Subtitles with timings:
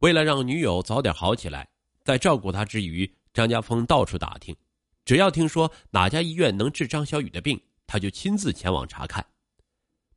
[0.00, 1.68] 为了让女友早点好起来，
[2.04, 4.54] 在照顾她之余，张家峰到处打听，
[5.04, 9.24] 只要听说哪家医院能治张小雨的病，他就亲自前往查看。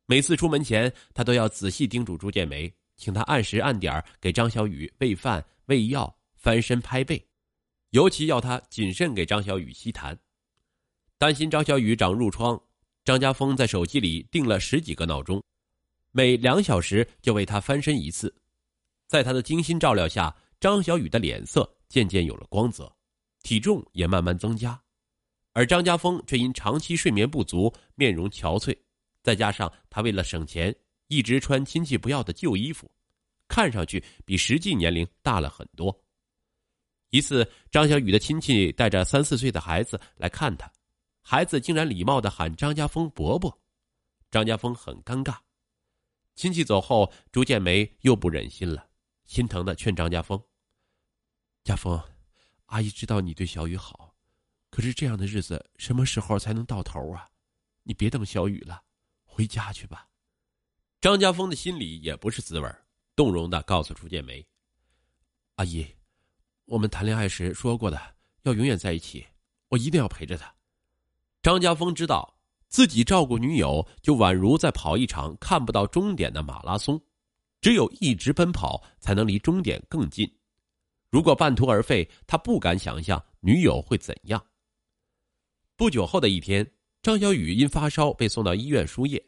[0.06, 7.24] 每次出门前，他都要仔细叮嘱朱建梅，请她按时按点给张小雨喂饭、喂药、翻身拍背，
[7.90, 10.16] 尤其要她谨慎给张小雨吸痰。
[11.18, 12.60] 担心张小雨长褥疮，
[13.04, 15.42] 张家峰在手机里定了十几个闹钟，
[16.10, 18.32] 每两小时就为她翻身一次。
[19.12, 22.90] 在他的精心照料下，张小雨的脸色渐渐有了光泽，
[23.42, 24.82] 体重也慢慢增加，
[25.52, 28.74] 而张家峰却因长期睡眠不足，面容憔悴。
[29.22, 30.74] 再加上他为了省钱，
[31.08, 32.90] 一直穿亲戚不要的旧衣服，
[33.48, 35.94] 看上去比实际年龄大了很多。
[37.10, 40.72] 一次，张小雨的亲戚带着三四岁的孩子来看他，
[41.20, 43.60] 孩子竟然礼貌的喊张家峰伯伯，
[44.30, 45.36] 张家峰很尴尬。
[46.34, 48.88] 亲戚走后，朱建梅又不忍心了，
[49.32, 50.38] 心疼的劝张家峰
[51.64, 51.98] ：“家峰，
[52.66, 54.14] 阿姨知道你对小雨好，
[54.68, 57.26] 可是这样的日子什么时候才能到头啊？
[57.82, 58.82] 你别等小雨了。”
[59.24, 60.06] 回家去吧，
[61.00, 62.70] 张家峰的心里也不是滋味
[63.16, 64.46] 动容的告诉朱建梅
[65.56, 65.86] ：“阿姨，
[66.66, 67.98] 我们谈恋爱时说过的，
[68.42, 69.26] 要永远在一起，
[69.68, 70.54] 我一定要陪着她。”
[71.40, 72.36] 张家峰知道
[72.68, 77.02] 自己照顾女友，就宛如在跑一场看不到终点的马拉松，
[77.62, 80.30] 只有一直奔跑，才能离终点更近。
[81.08, 84.46] 如果半途而废，他不敢想象女友会怎样。
[85.76, 86.70] 不久后的一天。
[87.02, 89.20] 张小雨因发烧被送到医院输液，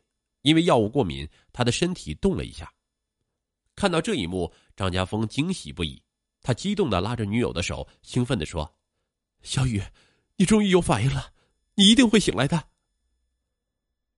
[0.43, 2.73] 因为药物过敏，他的身体动了一下。
[3.75, 6.01] 看到这一幕，张家峰惊喜不已，
[6.41, 8.79] 他激动的拉着女友的手，兴奋的说
[9.43, 9.83] ：“小雨，
[10.37, 11.33] 你终于有反应了，
[11.75, 12.69] 你一定会醒来的。”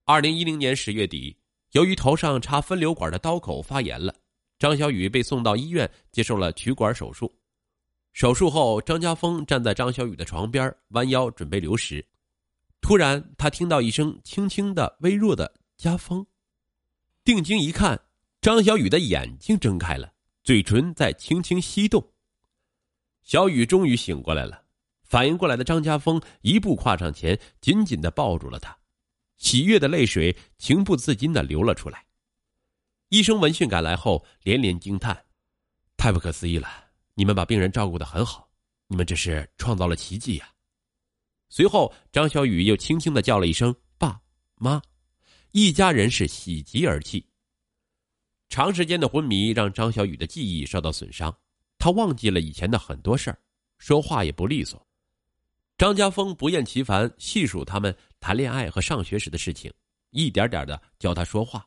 [0.04, 1.38] 二零一零年十月底，
[1.76, 4.14] 由于头上插分流管的刀口发炎了，
[4.58, 7.30] 张小雨被送到医院接受了取管手术。
[8.14, 12.02] 手术后，张家峰站在张小雨的床边，弯腰准备流食。
[12.80, 16.26] 突然，他听到一声轻轻的、微弱的“家风”，
[17.22, 18.00] 定睛一看，
[18.40, 20.10] 张小雨的眼睛睁开了，
[20.44, 22.02] 嘴唇在轻轻翕动。
[23.22, 24.62] 小雨终于醒过来了，
[25.02, 28.74] 反应过来的张家峰一步跨上前，紧紧的抱住了她，
[29.36, 32.04] 喜悦的泪水情不自禁的流了出来。
[33.08, 35.24] 医生闻讯赶来后，连连惊叹
[35.96, 36.68] ：“太不可思议了！
[37.14, 38.48] 你们把病人照顾的很好，
[38.88, 40.50] 你们这是创造了奇迹呀！”
[41.48, 44.20] 随后，张小雨又轻轻的叫了一声“爸
[44.56, 44.82] 妈”，
[45.52, 47.24] 一家人是喜极而泣。
[48.48, 51.36] 长时间的昏迷让张小雨的记忆受到损伤，
[51.78, 53.38] 他忘记了以前的很多事儿，
[53.78, 54.84] 说话也不利索。
[55.78, 59.72] 张家峰不厌其烦细数他们谈恋爱和上学时的事情，
[60.10, 61.66] 一点点的教他说话。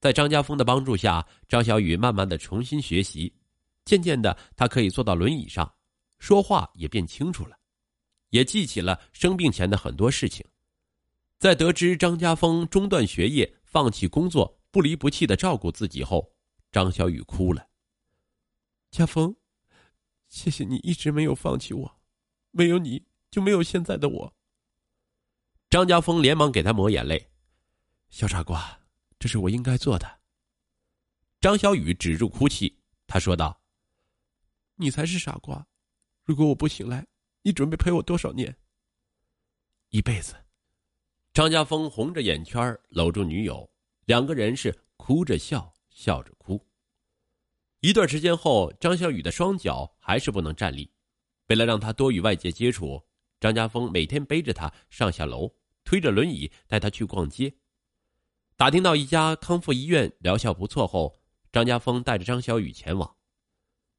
[0.00, 3.32] 在张家峰的帮助下，张小雨慢慢的重新学习，
[3.84, 5.72] 渐渐的，他可以坐到轮椅上，
[6.18, 7.56] 说话也变清楚了。
[8.30, 10.44] 也记起了生病前的很多事情，
[11.38, 16.34] 在得知张家峰中断学业、放弃工作、不离不弃的照顾自己后，
[16.70, 17.68] 张小雨哭了。
[18.90, 19.36] 家峰，
[20.28, 22.00] 谢谢你一直没有放弃我，
[22.50, 24.34] 没有你就没有现在的我。
[25.72, 27.30] 张家峰连忙给他抹眼泪，
[28.10, 28.78] 小傻瓜，
[29.18, 30.20] 这是我应该做的。
[31.40, 33.58] 张小雨止住哭泣，他说道
[34.76, 35.66] ：“你才是傻瓜，
[36.24, 37.06] 如果我不醒来。”
[37.40, 38.54] 你准备陪我多少年？
[39.88, 40.34] 一辈子。
[41.32, 43.66] 张家峰红着眼圈搂住女友，
[44.04, 46.62] 两个人是哭着笑，笑着哭。
[47.80, 50.92] 一段时间后，张小雨的双脚还是不能站立。
[51.46, 53.02] 为了让他多与外界接触，
[53.40, 55.50] 张家峰每天背着他上下楼，
[55.84, 57.52] 推着轮椅带他去逛街。
[58.56, 61.20] 打听到一家康复医院疗效不错后，
[61.50, 63.16] 张家峰带着张小雨前往。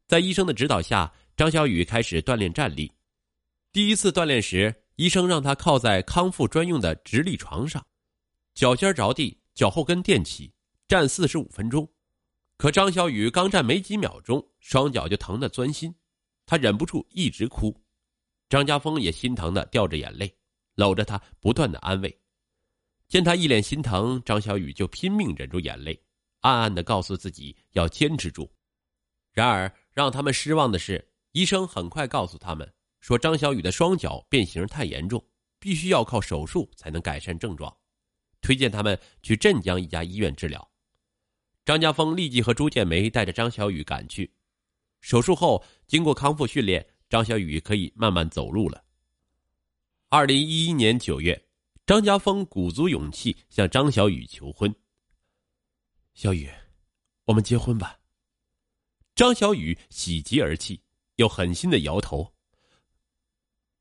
[0.07, 2.91] 在医生的指导下，张小雨开始锻炼站立。
[3.71, 7.83] 第一次锻炼时，医生让他靠在康复专用的直立床上，
[8.53, 10.53] 脚尖着地，脚后跟垫起，
[10.87, 11.91] 站四十五分钟。
[12.57, 15.93] 可张小雨刚站没几秒钟，双脚就疼得钻心，
[16.45, 17.75] 他忍不住一直哭。
[18.47, 20.33] 张家峰也心疼的掉着眼泪，
[20.75, 22.19] 搂着他不断的安慰。
[23.07, 26.01] 见他一脸心疼，张小雨就拼命忍住眼泪，
[26.41, 28.51] 暗暗的告诉自己要坚持住。
[29.31, 32.73] 然而让他们失望的是，医生很快告诉他们。
[33.01, 35.23] 说张小雨的双脚变形太严重，
[35.59, 37.75] 必须要靠手术才能改善症状，
[38.41, 40.71] 推荐他们去镇江一家医院治疗。
[41.65, 44.33] 张家峰立即和朱建梅带着张小雨赶去。
[45.01, 48.82] 手术后，经过康复训练，张小雨可以慢慢走路了。
[50.15, 51.43] 二零一一年九月，
[51.87, 54.71] 张家峰鼓足勇气向张小雨求婚。
[56.13, 56.47] 小雨，
[57.23, 57.99] 我们结婚吧。
[59.15, 60.79] 张小雨喜极而泣，
[61.15, 62.31] 又狠心的摇头：“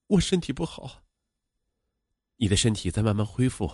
[0.08, 1.02] 我身体不好。
[2.36, 3.70] 你的身体在慢慢恢复，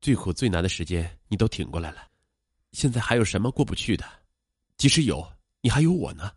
[0.00, 2.08] 最苦最难的时间你都挺过来了，
[2.70, 4.08] 现在还有什么过不去的？
[4.76, 5.28] 即使有，
[5.62, 6.32] 你还有我呢。”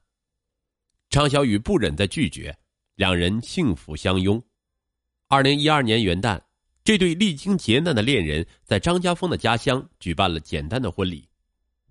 [1.08, 2.58] 张小雨不忍再拒绝，
[2.96, 4.44] 两人幸福相拥。
[5.32, 6.42] 二零一二年元旦，
[6.84, 11.30] 这对历经劫难的恋人在张家峰的家乡举办了简单的婚礼。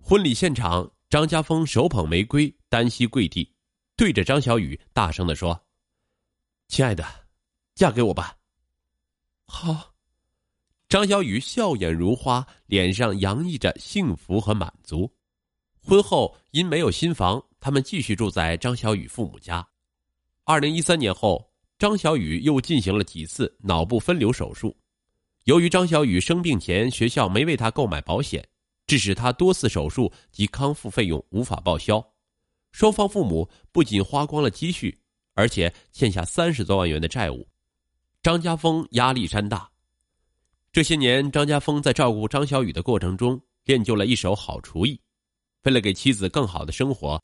[0.03, 3.49] 婚礼现场，张家峰手捧玫瑰，单膝跪地，
[3.95, 5.65] 对着张小雨大声的说
[6.67, 7.07] ：“亲爱的，
[7.77, 8.37] 嫁给我吧。”
[9.47, 9.95] 好。
[10.89, 15.09] 张小雨笑眼如花，脸上洋溢着幸福和满足。
[15.81, 19.65] 婚后因没有新房，他们继续住在张小雨父母家。
[20.43, 21.48] 二零一三年后。
[21.79, 24.77] 张小雨又进行了几次脑部分流手术，
[25.45, 28.45] 由于张小雨生病前学校没为他购买保险，
[28.89, 32.05] 致使他多次手术及康复费用无法报销，
[32.73, 34.99] 双方父母不仅花光了积蓄，
[35.35, 37.47] 而且欠下三十多万元的债务，
[38.23, 39.71] 张家峰压力山大。
[40.73, 45.01] 这些年，张家峰在照顾张小雨的过程中练就了一手好厨艺，
[45.63, 47.23] 为了给妻子更好的生活，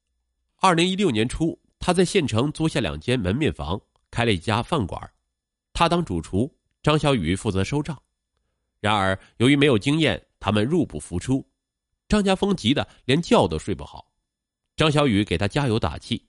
[0.61, 3.81] 二零一六年初，他在县城租下两间门面房。
[4.15, 5.11] 开了一家饭馆，
[5.73, 8.01] 他当主厨，张小雨负责收账。
[8.79, 11.45] 然而，由于没有经验，他们入不敷出。
[12.07, 14.13] 张家峰急得连觉都睡不好。
[14.77, 16.29] 张小雨给他加油打气：“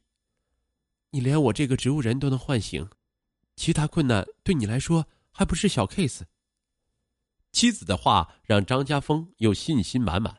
[1.11, 2.89] 你连我这个植物人都能唤醒，
[3.55, 6.21] 其他困难对你来说还不是小 case。”
[7.53, 10.35] 妻子的话让张家峰又信心满满。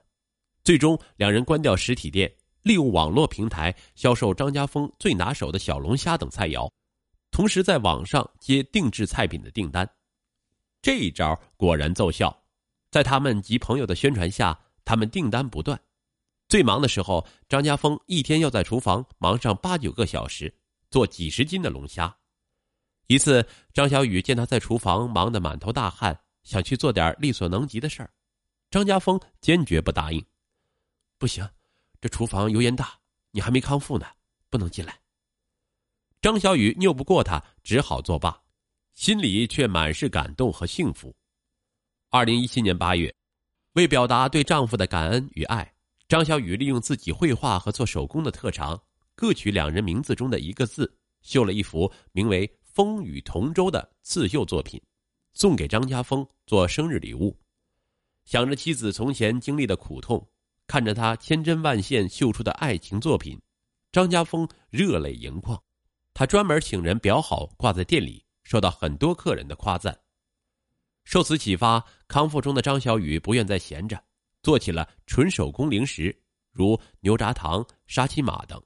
[0.65, 6.69] 最终，两人关掉实体店，利用网络平台销售张家峰最拿手的小龙虾等菜肴。
[7.37, 9.87] 同时，在网上接定制菜品的订单，
[10.81, 12.35] 这一招果然奏效。
[12.91, 15.79] 在他们及朋友的宣传下，他们订单不断。
[16.49, 20.51] 最忙的时候，张家峰一天要在厨房忙上八九个小时，
[20.91, 22.17] 做几十斤的龙虾。
[23.07, 28.11] 一次，张小雨见他在厨房忙得满头大汗，想去做点力所能及的事儿，
[28.71, 30.25] 张家峰坚决不答应
[31.21, 31.47] ：“不行，
[32.01, 32.99] 这厨房油烟大，
[33.31, 34.07] 你还没康复呢，
[34.49, 34.99] 不能进来。”
[36.27, 38.37] 张小雨拗不过他，只好作罢，
[38.95, 41.15] 心里却满是感动和幸福。
[42.11, 43.15] 二零一七年八月，
[43.75, 45.73] 为表达对丈夫的感恩与爱，
[46.09, 48.77] 张小雨利用自己绘画和做手工的特长，
[49.15, 50.93] 各取两人名字中的一个字，
[51.23, 54.83] 绣了一幅名为《风雨同舟》的刺绣作品，
[55.33, 57.39] 送给张家峰做生日礼物。
[58.25, 60.29] 想着妻子从前经历的苦痛，
[60.67, 63.41] 看着他千针万线绣出的爱情作品，
[63.93, 65.63] 张家峰热泪盈眶。
[66.19, 69.95] 他专门请人裱好挂在店里，受到很多客人的夸赞。
[71.05, 74.03] 受此启发，康复中的张小雨不愿再闲着，
[74.43, 76.19] 做起了纯手工零食，
[76.53, 78.59] 如牛轧糖、沙琪玛等，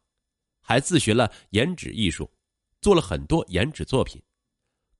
[0.61, 2.31] 还自学了剪纸艺术，
[2.81, 4.23] 做了很多剪纸作品。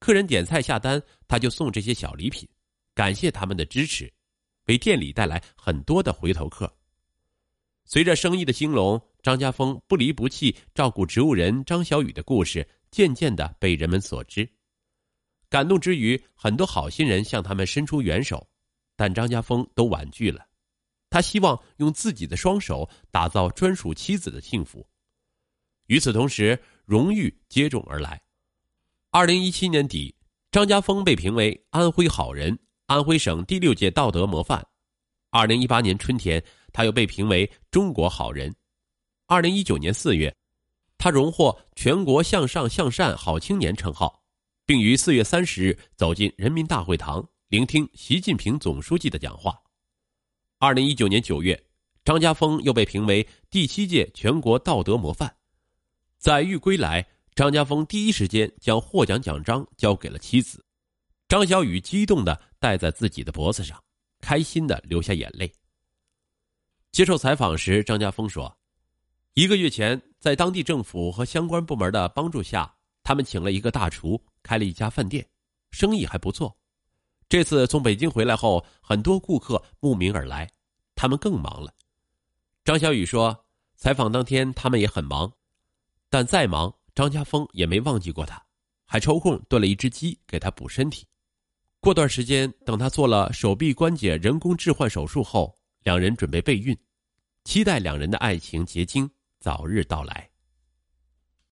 [0.01, 2.49] 客人点菜下单，他就送这些小礼品，
[2.97, 4.13] 感谢他们的支持，
[4.65, 6.77] 为店里带来很多的回头客。
[7.85, 14.49] 随着生意的兴隆，张家峰不离不弃照顾植物人张小雨的故事渐渐的被人们所知。
[15.49, 18.49] 感动之余，很多好心人向他们伸出援手，
[18.97, 20.47] 但张家峰都婉拒了。
[21.09, 24.87] 他希望用自己的双手打造专属妻子的幸福。
[25.87, 28.21] 与此同时，荣誉接踵而来。
[29.11, 30.15] 二零一七年底，
[30.53, 34.65] 张家峰被评为安徽好人、安徽省第六届道德模范。
[35.31, 36.43] 二零一八年春天。
[36.73, 38.55] 他又被评为中国好人。
[39.31, 40.35] 二零一九年四月，
[40.99, 44.21] 他荣获全国向上向善好青年称号，
[44.67, 49.57] 并于四月三十日走进人民大会堂，聆听习近平总书记的讲话。
[50.59, 51.65] 二零一九年九月，
[52.05, 55.33] 张家峰又被评为第七届全国道德模范。
[56.19, 57.07] 载誉归来，
[57.37, 60.61] 张家峰第一时间将获奖奖章交给了妻子，
[61.29, 63.81] 张小雨激动的戴在自己的脖子上，
[64.21, 65.49] 开心的流下眼泪。
[66.91, 68.53] 接受采访时，张家峰说
[69.41, 72.71] ：“一个月前，在当地政府和相关部门的帮助下，
[73.03, 75.27] 他们请了一个大厨，开了一家饭店，
[75.71, 76.55] 生意还不错。
[77.27, 80.47] 这次从北京回来后，很多顾客慕名而来，
[80.95, 81.73] 他们更忙了。”
[82.67, 85.33] 张小雨说：“采访当天，他们也很忙，
[86.11, 88.45] 但再忙，张家峰也没忘记过他，
[88.85, 91.07] 还抽空炖了一只鸡给他补身体。
[91.81, 96.77] 过段时间，等他做了手臂关节人工置换手术后。”两人准备备孕，
[97.45, 100.30] 期待两人的爱情结晶早日到来。